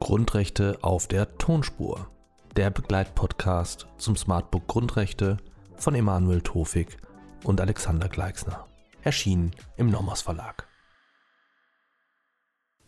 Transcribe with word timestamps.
Grundrechte 0.00 0.78
auf 0.82 1.06
der 1.06 1.38
Tonspur. 1.38 2.08
Der 2.56 2.70
Begleitpodcast 2.70 3.86
zum 3.98 4.16
Smartbook 4.16 4.66
Grundrechte 4.66 5.36
von 5.76 5.94
Emanuel 5.94 6.40
Tofik 6.40 6.96
und 7.44 7.60
Alexander 7.60 8.08
Gleixner. 8.08 8.66
Erschienen 9.04 9.52
im 9.76 9.88
Nomos 9.88 10.22
Verlag. 10.22 10.66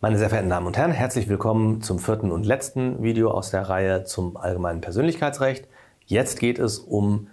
Meine 0.00 0.18
sehr 0.18 0.28
verehrten 0.28 0.50
Damen 0.50 0.66
und 0.66 0.76
Herren, 0.76 0.90
herzlich 0.90 1.28
willkommen 1.28 1.82
zum 1.82 2.00
vierten 2.00 2.32
und 2.32 2.44
letzten 2.44 3.00
Video 3.04 3.30
aus 3.30 3.52
der 3.52 3.68
Reihe 3.68 4.02
zum 4.02 4.36
allgemeinen 4.36 4.80
Persönlichkeitsrecht. 4.80 5.68
Jetzt 6.04 6.40
geht 6.40 6.58
es 6.58 6.80
um 6.80 7.28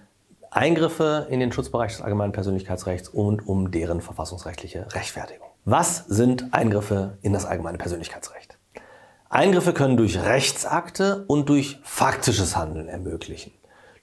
Eingriffe 0.52 1.28
in 1.30 1.40
den 1.40 1.52
Schutzbereich 1.52 1.92
des 1.92 2.02
allgemeinen 2.02 2.32
Persönlichkeitsrechts 2.32 3.10
und 3.10 3.48
um 3.48 3.72
deren 3.72 4.02
verfassungsrechtliche 4.02 4.88
Rechtfertigung. 4.94 5.48
Was 5.66 6.06
sind 6.08 6.54
Eingriffe 6.54 7.18
in 7.22 7.34
das 7.34 7.46
allgemeine 7.46 7.78
Persönlichkeitsrecht? 7.78 8.58
Eingriffe 9.30 9.74
können 9.74 9.96
durch 9.96 10.20
Rechtsakte 10.20 11.24
und 11.28 11.50
durch 11.50 11.80
faktisches 11.84 12.58
Handeln 12.58 12.88
ermöglichen. 12.88 13.52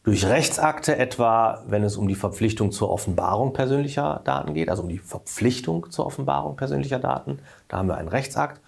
Durch 0.05 0.25
Rechtsakte 0.25 0.97
etwa, 0.97 1.65
wenn 1.67 1.83
es 1.83 1.97
um 1.97 2.07
die 2.07 2.15
Verpflichtung 2.15 2.71
zur 2.71 2.91
Offenbarung 2.91 3.53
persönlicher 3.53 4.21
Daten 4.25 4.55
geht, 4.55 4.69
also 4.69 4.85
um 4.85 4.89
die 4.89 4.99
Verpflichtung 4.99 5.91
zur 5.91 6.07
Offenbarung 6.07 6.55
persönlicher 6.55 7.01
Daten, 7.01 7.41
da 7.67 7.79
haben 7.79 7.89
wir 7.89 7.97
einen 7.97 8.07
Rechtsakt. 8.07 8.61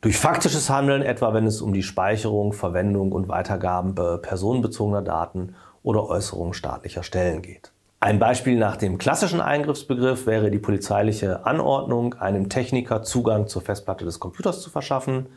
Durch 0.00 0.16
faktisches 0.16 0.70
Handeln 0.70 1.02
etwa, 1.02 1.34
wenn 1.34 1.46
es 1.46 1.60
um 1.60 1.74
die 1.74 1.82
Speicherung, 1.82 2.54
Verwendung 2.54 3.12
und 3.12 3.28
Weitergabe 3.28 4.18
personenbezogener 4.22 5.02
Daten 5.02 5.56
oder 5.88 6.06
Äußerungen 6.06 6.52
staatlicher 6.52 7.02
Stellen 7.02 7.40
geht. 7.40 7.72
Ein 7.98 8.18
Beispiel 8.18 8.58
nach 8.58 8.76
dem 8.76 8.98
klassischen 8.98 9.40
Eingriffsbegriff 9.40 10.26
wäre 10.26 10.50
die 10.50 10.58
polizeiliche 10.58 11.46
Anordnung, 11.46 12.12
einem 12.12 12.50
Techniker 12.50 13.02
Zugang 13.02 13.48
zur 13.48 13.62
Festplatte 13.62 14.04
des 14.04 14.20
Computers 14.20 14.60
zu 14.60 14.68
verschaffen. 14.68 15.28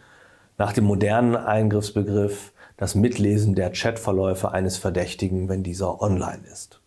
Nach 0.57 0.73
dem 0.73 0.83
modernen 0.83 1.38
Eingriffsbegriff 1.38 2.52
das 2.75 2.95
Mitlesen 2.95 3.55
der 3.55 3.72
Chatverläufe 3.72 4.52
eines 4.52 4.75
Verdächtigen, 4.75 5.47
wenn 5.47 5.63
dieser 5.63 6.02
online 6.02 6.44
ist. 6.52 6.81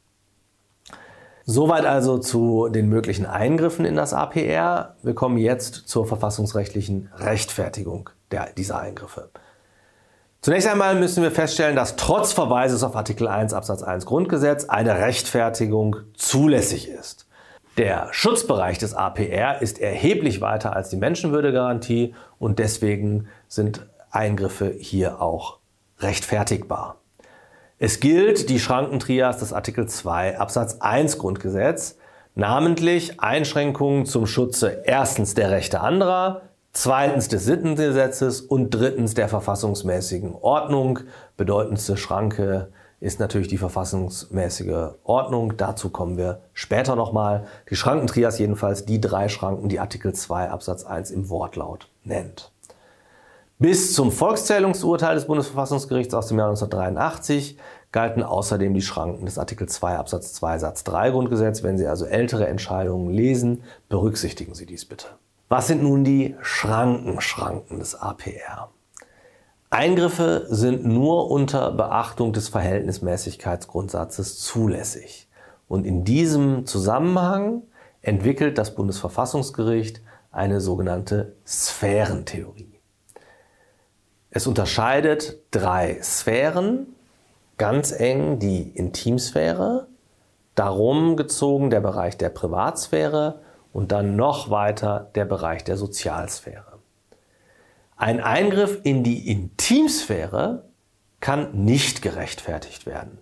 Soweit 1.46 1.86
also 1.86 2.18
zu 2.18 2.68
den 2.68 2.90
möglichen 2.90 3.24
Eingriffen 3.24 3.86
in 3.86 3.96
das 3.96 4.12
APR. 4.12 4.96
Wir 5.02 5.14
kommen 5.14 5.38
jetzt 5.38 5.88
zur 5.88 6.06
verfassungsrechtlichen 6.06 7.08
Rechtfertigung 7.16 8.10
der, 8.30 8.52
dieser 8.52 8.78
Eingriffe. 8.78 9.30
Zunächst 10.44 10.68
einmal 10.68 10.94
müssen 10.94 11.22
wir 11.22 11.30
feststellen, 11.30 11.74
dass 11.74 11.96
trotz 11.96 12.34
Verweises 12.34 12.82
auf 12.82 12.96
Artikel 12.96 13.28
1 13.28 13.54
Absatz 13.54 13.82
1 13.82 14.04
Grundgesetz 14.04 14.66
eine 14.66 14.98
Rechtfertigung 14.98 15.96
zulässig 16.12 16.90
ist. 16.90 17.26
Der 17.78 18.08
Schutzbereich 18.10 18.76
des 18.76 18.92
APR 18.92 19.62
ist 19.62 19.80
erheblich 19.80 20.42
weiter 20.42 20.76
als 20.76 20.90
die 20.90 20.98
Menschenwürdegarantie 20.98 22.14
und 22.38 22.58
deswegen 22.58 23.26
sind 23.48 23.86
Eingriffe 24.10 24.70
hier 24.78 25.22
auch 25.22 25.60
rechtfertigbar. 26.00 26.96
Es 27.78 28.00
gilt 28.00 28.50
die 28.50 28.60
Schrankentrias 28.60 29.38
des 29.38 29.54
Artikel 29.54 29.88
2 29.88 30.38
Absatz 30.38 30.76
1 30.78 31.16
Grundgesetz, 31.16 31.96
namentlich 32.34 33.18
Einschränkungen 33.18 34.04
zum 34.04 34.26
Schutze 34.26 34.82
erstens 34.84 35.32
der 35.32 35.50
Rechte 35.50 35.80
anderer, 35.80 36.42
zweitens 36.74 37.28
des 37.28 37.46
Sittengesetzes 37.46 38.42
und 38.42 38.70
drittens 38.70 39.14
der 39.14 39.28
verfassungsmäßigen 39.28 40.34
Ordnung. 40.34 41.00
Bedeutendste 41.38 41.96
Schranke 41.96 42.68
ist 43.00 43.20
natürlich 43.20 43.48
die 43.48 43.58
verfassungsmäßige 43.58 44.90
Ordnung. 45.04 45.56
Dazu 45.56 45.88
kommen 45.88 46.18
wir 46.18 46.40
später 46.52 46.96
nochmal. 46.96 47.46
Die 47.70 47.76
Schrankentrias 47.76 48.38
jedenfalls 48.38 48.84
die 48.84 49.00
drei 49.00 49.28
Schranken, 49.28 49.68
die 49.68 49.80
Artikel 49.80 50.12
2 50.12 50.50
Absatz 50.50 50.84
1 50.84 51.10
im 51.10 51.30
Wortlaut 51.30 51.88
nennt. 52.02 52.50
Bis 53.58 53.94
zum 53.94 54.10
Volkszählungsurteil 54.10 55.14
des 55.14 55.26
Bundesverfassungsgerichts 55.26 56.12
aus 56.12 56.26
dem 56.26 56.38
Jahr 56.38 56.48
1983 56.48 57.56
galten 57.92 58.24
außerdem 58.24 58.74
die 58.74 58.82
Schranken 58.82 59.26
des 59.26 59.38
Artikel 59.38 59.68
2 59.68 59.96
Absatz 59.96 60.32
2 60.32 60.58
Satz 60.58 60.82
3 60.82 61.10
Grundgesetz. 61.10 61.62
Wenn 61.62 61.78
Sie 61.78 61.86
also 61.86 62.04
ältere 62.04 62.48
Entscheidungen 62.48 63.10
lesen, 63.10 63.62
berücksichtigen 63.88 64.54
Sie 64.54 64.66
dies 64.66 64.84
bitte. 64.84 65.06
Was 65.48 65.66
sind 65.66 65.82
nun 65.82 66.04
die 66.04 66.36
Schrankenschranken 66.40 67.78
des 67.78 67.94
APR? 67.94 68.70
Eingriffe 69.68 70.46
sind 70.48 70.84
nur 70.84 71.30
unter 71.30 71.70
Beachtung 71.72 72.32
des 72.32 72.48
Verhältnismäßigkeitsgrundsatzes 72.48 74.38
zulässig. 74.40 75.28
Und 75.68 75.84
in 75.84 76.04
diesem 76.04 76.64
Zusammenhang 76.66 77.62
entwickelt 78.00 78.56
das 78.56 78.74
Bundesverfassungsgericht 78.74 80.00
eine 80.30 80.60
sogenannte 80.60 81.36
Sphärentheorie. 81.46 82.80
Es 84.30 84.46
unterscheidet 84.46 85.38
drei 85.50 86.00
Sphären, 86.02 86.94
ganz 87.58 87.92
eng 87.92 88.38
die 88.38 88.70
Intimsphäre, 88.70 89.88
darum 90.54 91.16
gezogen 91.16 91.70
der 91.70 91.80
Bereich 91.80 92.16
der 92.16 92.30
Privatsphäre 92.30 93.40
und 93.74 93.90
dann 93.90 94.14
noch 94.14 94.50
weiter 94.50 95.10
der 95.16 95.24
Bereich 95.24 95.64
der 95.64 95.76
Sozialsphäre. 95.76 96.78
Ein 97.96 98.20
Eingriff 98.20 98.80
in 98.84 99.02
die 99.02 99.28
Intimsphäre 99.28 100.64
kann 101.18 101.64
nicht 101.64 102.00
gerechtfertigt 102.00 102.86
werden. 102.86 103.18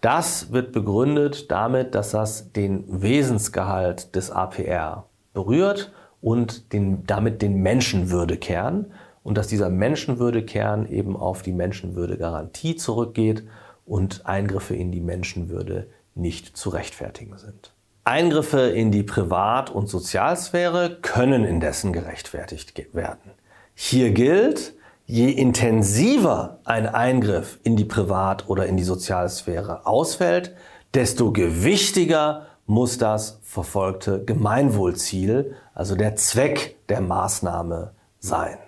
Das 0.00 0.50
wird 0.50 0.72
begründet 0.72 1.50
damit, 1.50 1.94
dass 1.94 2.12
das 2.12 2.52
den 2.52 2.84
Wesensgehalt 3.02 4.16
des 4.16 4.30
APR 4.30 5.04
berührt 5.34 5.92
und 6.22 6.72
den, 6.72 7.04
damit 7.06 7.42
den 7.42 7.60
Menschenwürdekern 7.60 8.86
und 9.22 9.36
dass 9.36 9.46
dieser 9.46 9.68
Menschenwürdekern 9.68 10.86
eben 10.86 11.16
auf 11.16 11.42
die 11.42 11.52
Menschenwürdegarantie 11.52 12.76
zurückgeht 12.76 13.46
und 13.84 14.24
Eingriffe 14.24 14.74
in 14.74 14.90
die 14.90 15.00
Menschenwürde 15.00 15.88
nicht 16.14 16.56
zu 16.56 16.70
rechtfertigen 16.70 17.36
sind. 17.36 17.75
Eingriffe 18.06 18.60
in 18.60 18.92
die 18.92 19.02
Privat- 19.02 19.70
und 19.70 19.88
Sozialsphäre 19.88 20.98
können 21.02 21.44
indessen 21.44 21.92
gerechtfertigt 21.92 22.72
werden. 22.94 23.32
Hier 23.74 24.10
gilt, 24.10 24.74
je 25.06 25.28
intensiver 25.30 26.60
ein 26.64 26.86
Eingriff 26.86 27.58
in 27.64 27.74
die 27.74 27.84
Privat- 27.84 28.48
oder 28.48 28.66
in 28.66 28.76
die 28.76 28.84
Sozialsphäre 28.84 29.86
ausfällt, 29.86 30.54
desto 30.94 31.32
gewichtiger 31.32 32.46
muss 32.66 32.96
das 32.96 33.40
verfolgte 33.42 34.24
Gemeinwohlziel, 34.24 35.56
also 35.74 35.96
der 35.96 36.14
Zweck 36.14 36.76
der 36.88 37.00
Maßnahme 37.00 37.90
sein. 38.20 38.58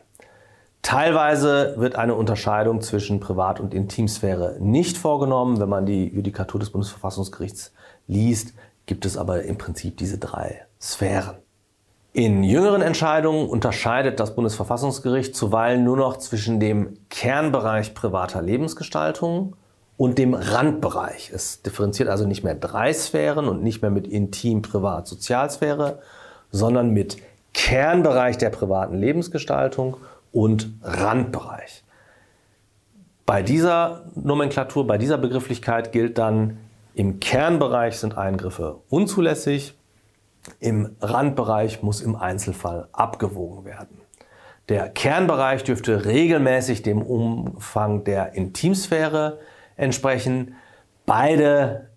Teilweise 0.82 1.74
wird 1.76 1.96
eine 1.96 2.14
Unterscheidung 2.14 2.80
zwischen 2.80 3.20
Privat- 3.20 3.60
und 3.60 3.72
Intimsphäre 3.72 4.56
nicht 4.58 4.96
vorgenommen. 4.96 5.60
Wenn 5.60 5.68
man 5.68 5.86
die 5.86 6.08
Judikatur 6.08 6.58
des 6.58 6.70
Bundesverfassungsgerichts 6.70 7.72
liest, 8.06 8.54
gibt 8.88 9.06
es 9.06 9.16
aber 9.16 9.44
im 9.44 9.56
Prinzip 9.56 9.96
diese 9.96 10.18
drei 10.18 10.62
Sphären. 10.80 11.36
In 12.12 12.42
jüngeren 12.42 12.82
Entscheidungen 12.82 13.48
unterscheidet 13.48 14.18
das 14.18 14.34
Bundesverfassungsgericht 14.34 15.36
zuweilen 15.36 15.84
nur 15.84 15.96
noch 15.96 16.16
zwischen 16.16 16.58
dem 16.58 16.98
Kernbereich 17.10 17.94
privater 17.94 18.42
Lebensgestaltung 18.42 19.54
und 19.96 20.18
dem 20.18 20.34
Randbereich. 20.34 21.30
Es 21.32 21.62
differenziert 21.62 22.08
also 22.08 22.26
nicht 22.26 22.42
mehr 22.42 22.54
drei 22.54 22.92
Sphären 22.92 23.46
und 23.46 23.62
nicht 23.62 23.82
mehr 23.82 23.90
mit 23.90 24.08
Intim, 24.08 24.62
Privat, 24.62 25.06
Sozialsphäre, 25.06 26.00
sondern 26.50 26.90
mit 26.90 27.18
Kernbereich 27.52 28.38
der 28.38 28.50
privaten 28.50 28.96
Lebensgestaltung 28.96 29.98
und 30.32 30.70
Randbereich. 30.82 31.84
Bei 33.26 33.42
dieser 33.42 34.06
Nomenklatur, 34.14 34.86
bei 34.86 34.96
dieser 34.96 35.18
Begrifflichkeit 35.18 35.92
gilt 35.92 36.16
dann, 36.16 36.58
im 36.98 37.20
Kernbereich 37.20 37.96
sind 37.96 38.18
Eingriffe 38.18 38.80
unzulässig, 38.88 39.78
im 40.58 40.96
Randbereich 41.00 41.80
muss 41.80 42.00
im 42.00 42.16
Einzelfall 42.16 42.88
abgewogen 42.90 43.64
werden. 43.64 44.00
Der 44.68 44.88
Kernbereich 44.88 45.62
dürfte 45.62 46.06
regelmäßig 46.06 46.82
dem 46.82 47.02
Umfang 47.02 48.02
der 48.02 48.32
Intimsphäre 48.34 49.38
entsprechen. 49.76 50.56
Beide 51.06 51.90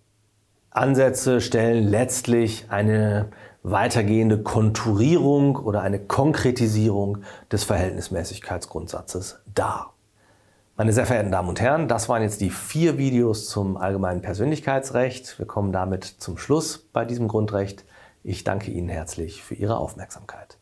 Ansätze 0.70 1.40
stellen 1.40 1.88
letztlich 1.88 2.66
eine 2.68 3.30
weitergehende 3.64 4.44
Konturierung 4.44 5.56
oder 5.56 5.82
eine 5.82 5.98
Konkretisierung 5.98 7.18
des 7.50 7.64
Verhältnismäßigkeitsgrundsatzes 7.64 9.40
dar. 9.52 9.91
Meine 10.82 10.92
sehr 10.92 11.06
verehrten 11.06 11.30
Damen 11.30 11.48
und 11.48 11.60
Herren, 11.60 11.86
das 11.86 12.08
waren 12.08 12.22
jetzt 12.22 12.40
die 12.40 12.50
vier 12.50 12.98
Videos 12.98 13.48
zum 13.48 13.76
allgemeinen 13.76 14.20
Persönlichkeitsrecht. 14.20 15.38
Wir 15.38 15.46
kommen 15.46 15.70
damit 15.70 16.02
zum 16.02 16.36
Schluss 16.36 16.76
bei 16.92 17.04
diesem 17.04 17.28
Grundrecht. 17.28 17.84
Ich 18.24 18.42
danke 18.42 18.72
Ihnen 18.72 18.88
herzlich 18.88 19.44
für 19.44 19.54
Ihre 19.54 19.76
Aufmerksamkeit. 19.76 20.58